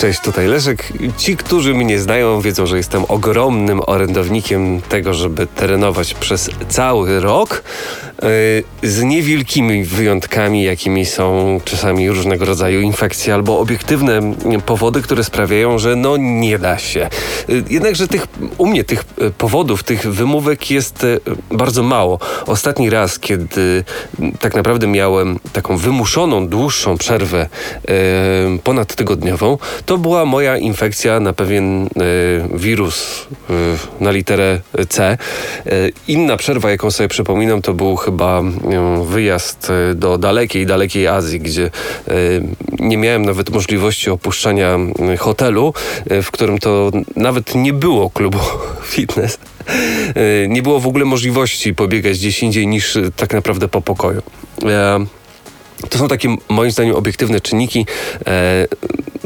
[0.00, 0.92] Cześć, tutaj Leszek.
[1.16, 7.62] Ci, którzy mnie znają, wiedzą, że jestem ogromnym orędownikiem tego, żeby terenować przez cały rok.
[8.22, 14.20] E, z niewielkimi wyjątkami, jakimi są czasami różnego rodzaju infekcje albo obiektywne
[14.66, 17.00] powody, które sprawiają, że no nie da się.
[17.00, 18.26] E, jednakże tych,
[18.58, 21.06] u mnie tych e, powodów, tych wymówek jest
[21.50, 22.18] bardzo mało.
[22.46, 23.84] Ostatni raz, kiedy
[24.40, 27.48] tak naprawdę miałem taką wymuszoną, dłuższą przerwę
[28.64, 31.88] ponadtygodniową, to była moja infekcja na pewien
[32.54, 33.26] wirus
[34.00, 35.18] na literę C.
[36.08, 38.09] Inna przerwa, jaką sobie przypominam, to był chyba
[39.04, 42.12] wyjazd e, do dalekiej, dalekiej Azji, gdzie e,
[42.78, 44.78] nie miałem nawet możliwości opuszczania
[45.18, 45.74] hotelu,
[46.10, 48.38] e, w którym to nawet nie było klubu
[48.92, 49.38] fitness.
[50.48, 54.22] Nie było w ogóle możliwości pobiegać gdzieś indziej niż tak naprawdę po pokoju.
[55.88, 57.86] To są takie moim zdaniem obiektywne czynniki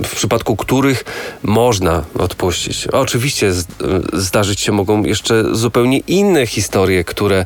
[0.04, 1.04] w przypadku których
[1.42, 2.86] można odpuścić.
[2.86, 3.52] Oczywiście
[4.12, 7.44] zdarzyć się mogą jeszcze zupełnie inne historie, które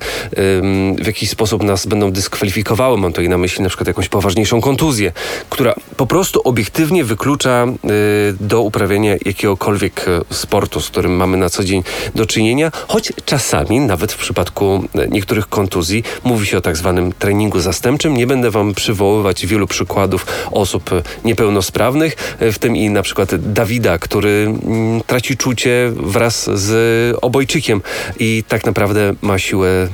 [1.03, 2.99] w jakiś sposób nas będą dyskwalifikowały.
[2.99, 5.13] Mam tutaj na myśli na przykład jakąś poważniejszą kontuzję,
[5.51, 11.51] która po prostu obiektywnie wyklucza y, do uprawiania jakiegokolwiek e, sportu, z którym mamy na
[11.51, 11.83] co dzień
[12.15, 17.13] do czynienia, choć czasami, nawet w przypadku e, niektórych kontuzji, mówi się o tak zwanym
[17.13, 18.17] treningu zastępczym.
[18.17, 23.99] Nie będę Wam przywoływać wielu przykładów osób e, niepełnosprawnych w tym i na przykład Dawida,
[23.99, 27.83] który mm, traci czucie wraz z obojczykiem
[28.19, 29.89] i tak naprawdę ma siłę e,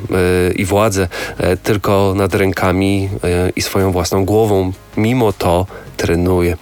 [0.52, 4.72] i władzę e, tylko nad rękami e, i swoją własną głową.
[4.96, 6.56] Mimo to trenuje.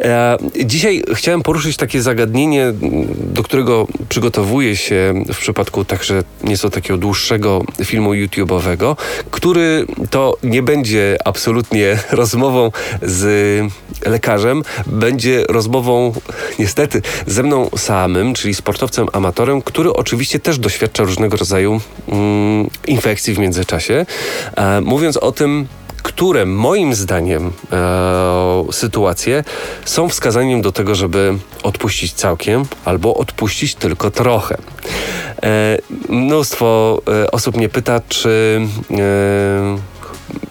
[0.00, 2.72] E, dzisiaj chciałem poruszyć takie zagadnienie,
[3.16, 8.96] do którego przygotowuję się w przypadku także nieco takiego dłuższego filmu YouTube'owego,
[9.30, 13.26] który to nie będzie absolutnie rozmową z
[14.06, 16.12] lekarzem, będzie rozmową
[16.58, 23.34] niestety ze mną samym, czyli sportowcem amatorem, który oczywiście też doświadcza różnego rodzaju mm, infekcji
[23.34, 24.06] w międzyczasie.
[24.56, 25.66] E, mówiąc o tym,
[26.02, 29.44] które moim zdaniem e, sytuacje
[29.84, 34.58] są wskazaniem do tego, żeby odpuścić całkiem albo odpuścić tylko trochę.
[35.42, 35.78] E,
[36.08, 38.60] mnóstwo e, osób mnie pyta, czy
[38.90, 38.98] e,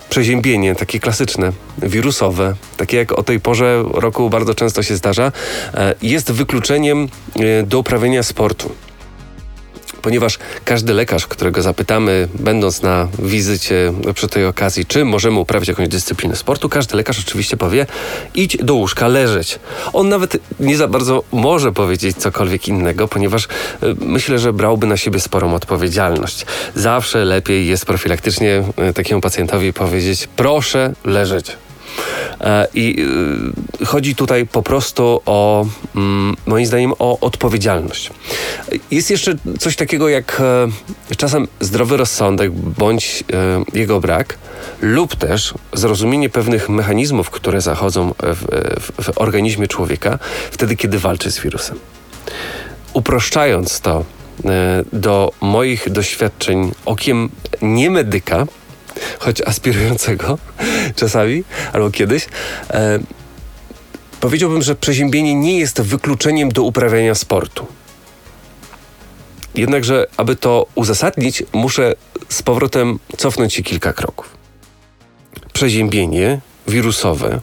[0.09, 5.31] przeziębienie, takie klasyczne, wirusowe, takie jak o tej porze roku bardzo często się zdarza,
[5.73, 8.71] e, jest wykluczeniem e, do uprawiania sportu
[10.01, 15.87] ponieważ każdy lekarz, którego zapytamy, będąc na wizycie przy tej okazji, czy możemy uprawiać jakąś
[15.87, 17.85] dyscyplinę sportu, każdy lekarz oczywiście powie,
[18.35, 19.59] idź do łóżka leżeć.
[19.93, 23.47] On nawet nie za bardzo może powiedzieć cokolwiek innego, ponieważ y,
[23.99, 26.45] myślę, że brałby na siebie sporą odpowiedzialność.
[26.75, 31.57] Zawsze lepiej jest profilaktycznie y, takiemu pacjentowi powiedzieć, proszę leżeć.
[32.41, 32.95] E, I
[33.81, 35.65] y, chodzi tutaj po prostu o,
[35.95, 38.11] mm, moim zdaniem, o odpowiedzialność.
[38.91, 40.41] Jest jeszcze coś takiego jak
[41.11, 44.37] e, czasem zdrowy rozsądek bądź e, jego brak,
[44.81, 48.45] lub też zrozumienie pewnych mechanizmów, które zachodzą w,
[48.79, 50.19] w, w organizmie człowieka
[50.51, 51.79] wtedy, kiedy walczy z wirusem.
[52.93, 54.05] Uproszczając to
[54.93, 57.29] do moich doświadczeń okiem
[57.61, 58.47] nie medyka,
[59.19, 60.37] choć aspirującego
[60.95, 61.43] czasami,
[61.73, 62.27] albo kiedyś,
[62.69, 62.99] e,
[64.19, 67.67] powiedziałbym, że przeziębienie nie jest wykluczeniem do uprawiania sportu.
[69.55, 71.95] Jednakże, aby to uzasadnić, muszę
[72.29, 74.37] z powrotem cofnąć się kilka kroków.
[75.53, 77.41] Przeziębienie wirusowe,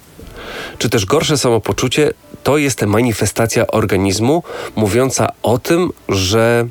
[0.78, 4.42] czy też gorsze samopoczucie, to jest manifestacja organizmu
[4.76, 6.68] mówiąca o tym, że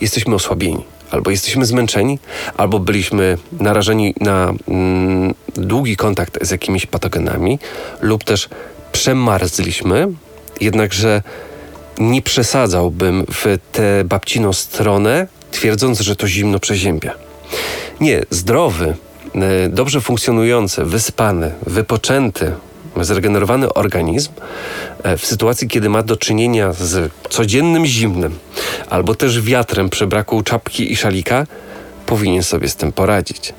[0.00, 2.18] jesteśmy osłabieni albo jesteśmy zmęczeni,
[2.56, 7.58] albo byliśmy narażeni na mm, długi kontakt z jakimiś patogenami,
[8.00, 8.48] lub też
[8.92, 10.08] przemarzliśmy,
[10.60, 11.22] jednakże
[11.98, 17.14] nie przesadzałbym w tę babciną stronę, twierdząc, że to zimno przeziębia.
[18.00, 18.96] Nie, zdrowy,
[19.34, 22.52] e, dobrze funkcjonujący, wyspany, wypoczęty,
[23.04, 24.32] zregenerowany organizm
[25.02, 28.38] e, w sytuacji, kiedy ma do czynienia z codziennym zimnem
[28.90, 31.46] albo też wiatrem przy braku czapki i szalika,
[32.06, 33.52] powinien sobie z tym poradzić.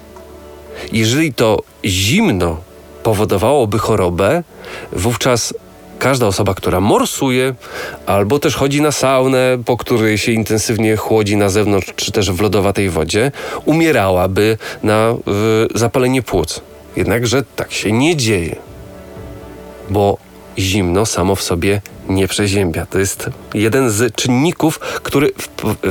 [0.92, 2.58] Jeżeli to zimno
[3.04, 4.44] powodowałoby chorobę,
[4.92, 5.54] wówczas
[6.00, 7.56] każda osoba, która morsuje,
[8.06, 12.42] albo też chodzi na saunę, po której się intensywnie chłodzi na zewnątrz, czy też w
[12.42, 13.32] lodowatej wodzie,
[13.66, 15.10] umierałaby na
[15.74, 16.62] y, zapalenie płuc.
[16.96, 18.67] Jednakże tak się nie dzieje
[19.90, 20.18] bo
[20.58, 22.86] zimno samo w sobie nie przeziębia.
[22.86, 25.32] To jest jeden z czynników, który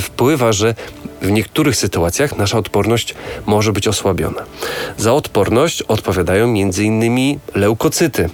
[0.00, 0.74] wpływa, że
[1.22, 3.14] w niektórych sytuacjach nasza odporność
[3.46, 4.42] może być osłabiona.
[4.98, 7.38] Za odporność odpowiadają m.in.
[7.54, 8.30] leukocyty.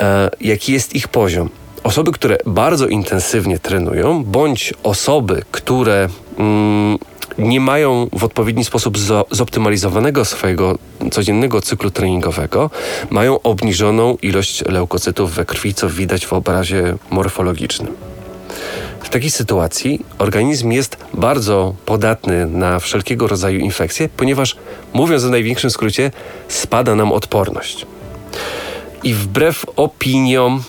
[0.00, 1.48] E, jaki jest ich poziom?
[1.82, 6.08] osoby, które bardzo intensywnie trenują, bądź osoby, które
[6.38, 6.98] mm,
[7.38, 8.98] nie mają w odpowiedni sposób
[9.30, 10.78] zoptymalizowanego swojego
[11.10, 12.70] codziennego cyklu treningowego,
[13.10, 17.94] mają obniżoną ilość leukocytów we krwi, co widać w obrazie morfologicznym.
[19.02, 24.56] W takiej sytuacji organizm jest bardzo podatny na wszelkiego rodzaju infekcje, ponieważ,
[24.92, 26.10] mówiąc w największym skrócie,
[26.48, 27.86] spada nam odporność.
[29.04, 30.62] I wbrew opiniom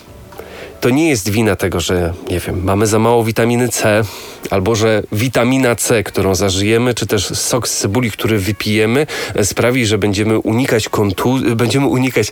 [0.84, 4.04] to nie jest wina tego, że nie wiem, mamy za mało witaminy C,
[4.50, 9.86] albo że witamina C, którą zażyjemy, czy też sok z cebuli, który wypijemy, e, sprawi,
[9.86, 12.32] że będziemy unikać kontu- będziemy unikać e,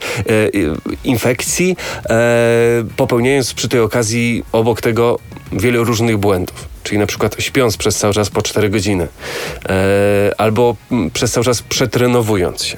[1.04, 1.78] infekcji,
[2.10, 5.20] e, popełniając przy tej okazji obok tego
[5.52, 6.68] wiele różnych błędów.
[6.84, 9.08] Czyli na przykład śpiąc przez cały czas po 4 godziny,
[9.70, 10.76] e, albo
[11.14, 12.78] przez cały czas przetrenowując się.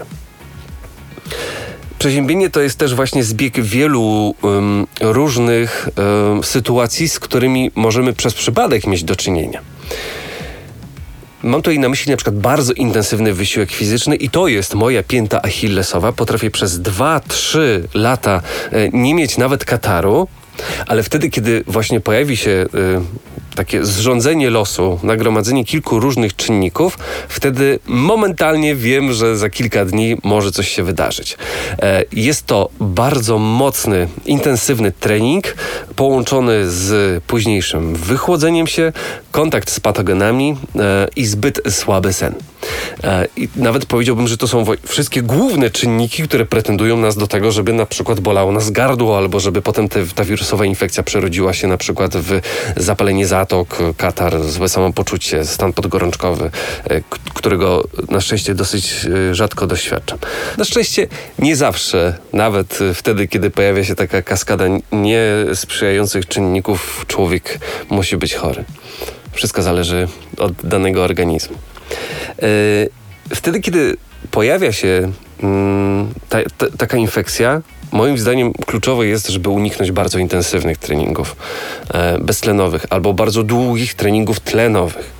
[1.99, 8.33] Przeziębienie to jest też właśnie zbieg wielu um, różnych um, sytuacji, z którymi możemy przez
[8.33, 9.61] przypadek mieć do czynienia.
[11.43, 15.41] Mam tutaj na myśli na przykład bardzo intensywny wysiłek fizyczny i to jest moja pięta
[15.41, 16.11] achillesowa.
[16.11, 17.59] Potrafię przez 2-3
[17.93, 18.41] lata
[18.71, 20.27] e, nie mieć nawet kataru,
[20.87, 22.67] ale wtedy, kiedy właśnie pojawi się y,
[23.55, 26.97] takie zrządzenie losu, nagromadzenie kilku różnych czynników,
[27.29, 31.37] wtedy momentalnie wiem, że za kilka dni może coś się wydarzyć.
[31.81, 35.55] E, jest to bardzo mocny, intensywny trening
[35.95, 38.93] połączony z późniejszym wychłodzeniem się,
[39.31, 42.35] kontakt z patogenami e, i zbyt słaby sen.
[43.03, 47.51] E, I nawet powiedziałbym, że to są wszystkie główne czynniki, które pretendują nas do tego,
[47.51, 51.67] żeby na przykład bolało nas gardło, albo żeby potem te, ta wirusowa infekcja przerodziła się
[51.67, 52.41] na przykład w
[52.77, 56.51] zapalenie zatok, katar, złe samopoczucie, stan podgorączkowy,
[56.89, 57.01] e,
[57.33, 58.93] którego na szczęście dosyć
[59.29, 60.17] e, rzadko doświadczam.
[60.57, 61.07] Na szczęście
[61.39, 67.59] nie zawsze, nawet wtedy, kiedy pojawia się taka kaskada niesprzyjających czynników, człowiek
[67.89, 68.63] musi być chory.
[69.31, 70.07] Wszystko zależy
[70.37, 71.55] od danego organizmu.
[72.41, 72.47] E,
[73.29, 73.97] wtedy, kiedy
[74.31, 75.11] pojawia się
[75.43, 77.61] mm, ta, ta, taka infekcja,
[77.91, 81.35] moim zdaniem kluczowe jest, żeby uniknąć bardzo intensywnych treningów
[81.93, 85.11] e, beztlenowych albo bardzo długich treningów tlenowych.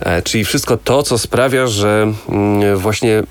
[0.00, 3.22] E, czyli wszystko to, co sprawia, że mm, właśnie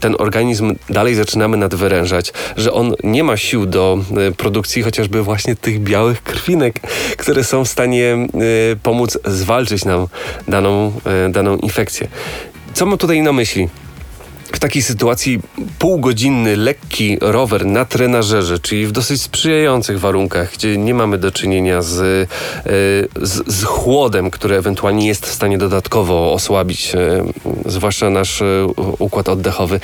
[0.00, 3.98] ten organizm dalej zaczynamy nadwyrężać, że on nie ma sił do
[4.36, 6.80] produkcji chociażby właśnie tych białych krwinek,
[7.16, 8.28] które są w stanie
[8.82, 10.06] pomóc zwalczyć nam
[10.48, 10.92] daną,
[11.30, 12.08] daną infekcję.
[12.76, 13.68] Co mam tutaj na myśli?
[14.52, 15.40] w takiej sytuacji
[15.78, 21.82] półgodzinny, lekki rower na trenażerze, czyli w dosyć sprzyjających warunkach, gdzie nie mamy do czynienia
[21.82, 27.24] z, e, z, z chłodem, który ewentualnie jest w stanie dodatkowo osłabić, e,
[27.66, 28.66] zwłaszcza nasz e,
[28.98, 29.80] układ oddechowy.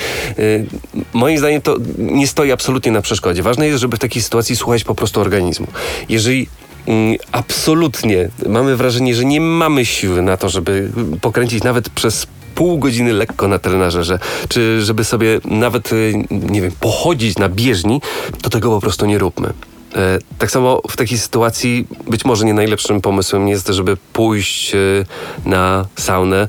[1.13, 3.43] Moim zdaniem to nie stoi absolutnie na przeszkodzie.
[3.43, 5.67] Ważne jest, żeby w takiej sytuacji słuchać po prostu organizmu.
[6.09, 6.47] Jeżeli
[6.87, 10.91] mm, absolutnie mamy wrażenie, że nie mamy siły na to, żeby
[11.21, 14.19] pokręcić nawet przez pół godziny lekko na trenażerze,
[14.49, 18.01] czy żeby sobie nawet, y, nie wiem, pochodzić na bieżni,
[18.43, 19.53] to tego po prostu nie róbmy.
[19.97, 25.05] E, tak samo w takiej sytuacji być może nie najlepszym pomysłem jest, żeby pójść y,
[25.45, 26.49] na saunę.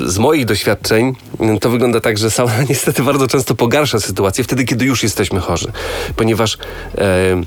[0.00, 1.14] Z moich doświadczeń
[1.60, 5.72] to wygląda tak, że sauna niestety bardzo często pogarsza sytuację wtedy, kiedy już jesteśmy chorzy,
[6.16, 6.58] ponieważ
[6.98, 7.42] e,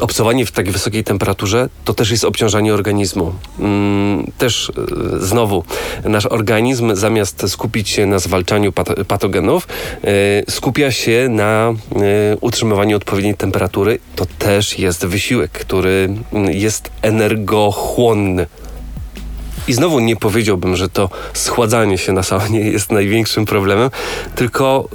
[0.00, 3.32] obcowanie w tak wysokiej temperaturze to też jest obciążanie organizmu.
[3.58, 4.72] Mm, też e,
[5.18, 5.64] znowu
[6.04, 8.72] nasz organizm zamiast skupić się na zwalczaniu
[9.08, 9.68] patogenów,
[10.04, 11.74] e, skupia się na e,
[12.40, 13.98] utrzymywaniu odpowiedniej temperatury.
[14.16, 18.46] To też jest wysiłek, który mm, jest energochłonny.
[19.68, 23.90] I znowu nie powiedziałbym, że to schładzanie się na saunie jest największym problemem,
[24.34, 24.88] tylko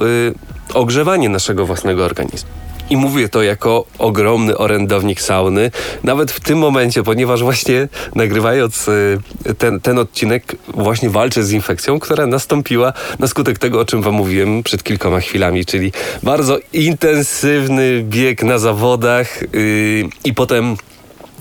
[0.73, 2.49] ogrzewanie naszego własnego organizmu.
[2.89, 5.71] I mówię to jako ogromny orędownik sauny,
[6.03, 9.19] nawet w tym momencie, ponieważ właśnie nagrywając y,
[9.57, 14.13] ten, ten odcinek, właśnie walczę z infekcją, która nastąpiła na skutek tego, o czym Wam
[14.13, 15.91] mówiłem przed kilkoma chwilami, czyli
[16.23, 20.77] bardzo intensywny bieg na zawodach yy, i potem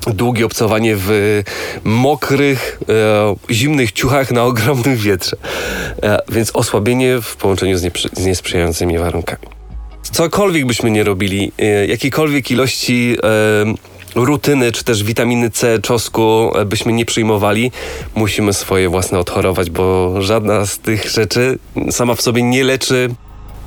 [0.07, 1.43] długie obcowanie w
[1.85, 5.37] mokrych, e, zimnych ciuchach na ogromnym wietrze.
[6.03, 9.56] E, więc osłabienie w połączeniu z, z niesprzyjającymi warunkami
[10.11, 13.75] cokolwiek byśmy nie robili, e, jakiejkolwiek ilości e,
[14.15, 17.73] rutyny, czy też witaminy C, czosku e, byśmy nie przyjmowali,
[18.15, 21.59] musimy swoje własne odchorować, bo żadna z tych rzeczy
[21.91, 23.11] sama w sobie nie leczy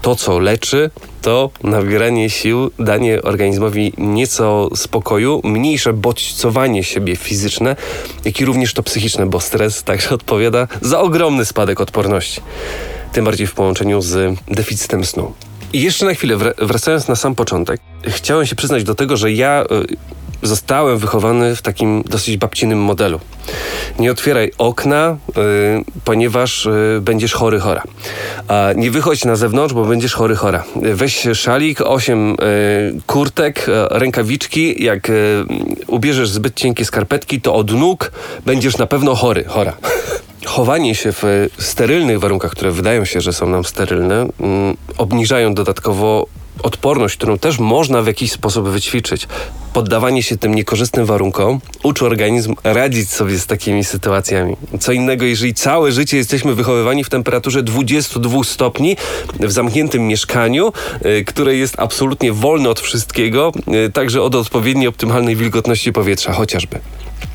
[0.01, 0.91] to, co leczy,
[1.21, 7.75] to nabieranie sił, danie organizmowi nieco spokoju, mniejsze bodźcowanie siebie fizyczne,
[8.25, 12.41] jak i również to psychiczne, bo stres także odpowiada za ogromny spadek odporności.
[13.13, 15.33] Tym bardziej w połączeniu z deficytem snu.
[15.73, 19.63] I jeszcze na chwilę, wracając na sam początek, chciałem się przyznać do tego, że ja
[20.43, 23.19] zostałem wychowany w takim dosyć babcinym modelu.
[23.99, 25.33] Nie otwieraj okna, y,
[26.05, 27.83] ponieważ y, będziesz chory, chora.
[28.47, 30.63] A nie wychodź na zewnątrz, bo będziesz chory, chora.
[30.75, 32.35] Weź szalik, osiem y,
[33.07, 34.83] kurtek, y, rękawiczki.
[34.83, 35.45] Jak y,
[35.87, 38.11] ubierzesz zbyt cienkie skarpetki, to od nóg
[38.45, 39.73] będziesz na pewno chory, chora.
[40.49, 46.25] Chowanie się w sterylnych warunkach, które wydają się, że są nam sterylne, mm, obniżają dodatkowo
[46.63, 49.27] odporność, którą też można w jakiś sposób wyćwiczyć.
[49.73, 54.55] Poddawanie się tym niekorzystnym warunkom uczy organizm radzić sobie z takimi sytuacjami.
[54.79, 58.97] Co innego, jeżeli całe życie jesteśmy wychowywani w temperaturze 22 stopni
[59.39, 60.73] w zamkniętym mieszkaniu,
[61.05, 63.51] y, które jest absolutnie wolne od wszystkiego,
[63.87, 66.79] y, także od odpowiedniej optymalnej wilgotności powietrza chociażby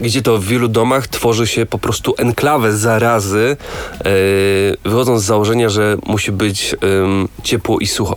[0.00, 3.56] gdzie to w wielu domach tworzy się po prostu enklawę zarazy,
[4.04, 4.10] yy,
[4.84, 6.78] wychodząc z założenia, że musi być yy,
[7.42, 8.16] ciepło i sucho.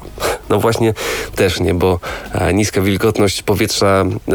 [0.49, 0.93] No właśnie
[1.35, 1.99] też nie, bo
[2.33, 4.33] e, niska wilgotność powietrza yy,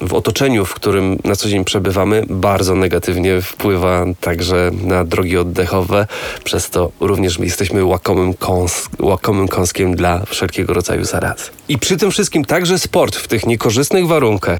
[0.00, 6.06] w otoczeniu, w którym na co dzień przebywamy, bardzo negatywnie wpływa także na drogi oddechowe.
[6.44, 11.50] Przez to również jesteśmy łakomym, kąs łakomym kąskiem dla wszelkiego rodzaju zaraz.
[11.68, 14.58] I przy tym wszystkim także sport w tych niekorzystnych warunkach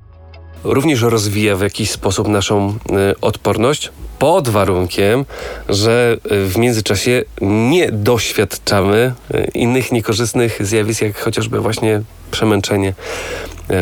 [0.64, 5.24] również rozwija w jakiś sposób naszą y, odporność, pod warunkiem,
[5.68, 12.94] że y, w międzyczasie nie doświadczamy y, innych niekorzystnych zjawisk, jak chociażby właśnie przemęczenie,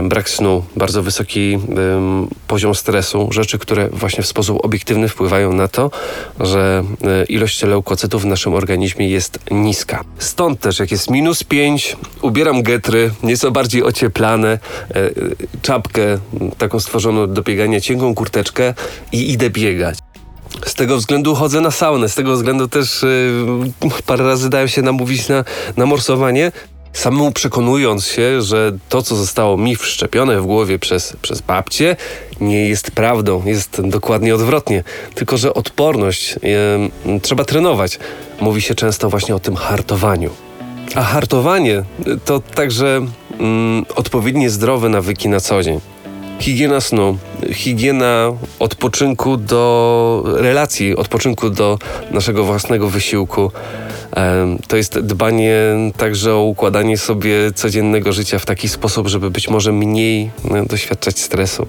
[0.02, 1.58] brak snu, bardzo wysoki
[2.48, 5.90] poziom stresu, rzeczy, które właśnie w sposób obiektywny wpływają na to,
[6.40, 6.84] że
[7.28, 10.04] ilość leukocytów w naszym organizmie jest niska.
[10.18, 14.58] Stąd też, jak jest minus 5, ubieram getry, nieco bardziej ocieplane,
[15.62, 16.18] czapkę
[16.58, 18.74] taką stworzoną do biegania, cienką kurteczkę
[19.12, 19.98] i idę biegać.
[20.66, 23.04] Z tego względu chodzę na saunę, z tego względu też
[23.82, 25.44] yy, parę razy dałem się namówić na,
[25.76, 26.52] na morsowanie,
[26.92, 31.96] samemu przekonując się, że to, co zostało mi wszczepione w głowie przez, przez babcię,
[32.40, 34.84] nie jest prawdą, jest dokładnie odwrotnie.
[35.14, 36.34] Tylko, że odporność
[37.22, 37.98] trzeba trenować.
[38.40, 40.30] Mówi się często właśnie o tym hartowaniu.
[40.94, 41.84] A hartowanie
[42.24, 45.80] to także yy, odpowiednie zdrowe nawyki na co dzień
[46.40, 47.18] higiena snu,
[47.52, 51.78] higiena odpoczynku do relacji, odpoczynku do
[52.10, 53.50] naszego własnego wysiłku.
[54.68, 55.54] To jest dbanie
[55.96, 61.18] także o układanie sobie codziennego życia w taki sposób, żeby być może mniej no, doświadczać
[61.18, 61.66] stresu.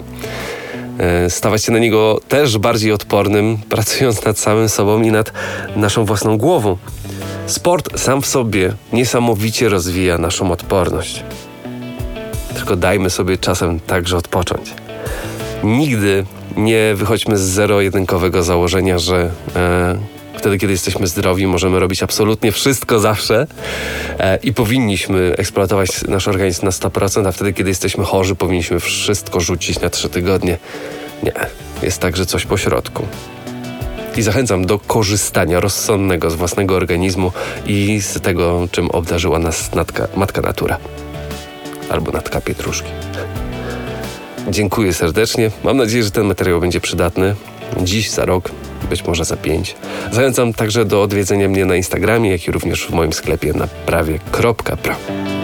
[0.98, 5.32] E, stawać się na niego też bardziej odpornym, pracując nad samym sobą i nad
[5.76, 6.76] naszą własną głową.
[7.46, 11.24] Sport sam w sobie niesamowicie rozwija naszą odporność
[12.70, 14.74] tylko dajmy sobie czasem także odpocząć.
[15.64, 16.24] Nigdy
[16.56, 19.98] nie wychodźmy z zero-jedynkowego założenia, że e,
[20.40, 23.46] wtedy, kiedy jesteśmy zdrowi, możemy robić absolutnie wszystko zawsze
[24.18, 29.40] e, i powinniśmy eksploatować nasz organizm na 100%, a wtedy, kiedy jesteśmy chorzy, powinniśmy wszystko
[29.40, 30.58] rzucić na trzy tygodnie.
[31.22, 31.32] Nie,
[31.82, 33.06] jest także coś po środku.
[34.16, 37.32] I zachęcam do korzystania rozsądnego z własnego organizmu
[37.66, 40.78] i z tego, czym obdarzyła nas matka, matka natura
[41.90, 42.90] albo natka pietruszki.
[44.50, 45.50] Dziękuję serdecznie.
[45.64, 47.34] Mam nadzieję, że ten materiał będzie przydatny
[47.82, 48.50] dziś, za rok,
[48.90, 49.76] być może za pięć.
[50.12, 55.39] Zachęcam także do odwiedzenia mnie na Instagramie, jak i również w moim sklepie na prawie.pro.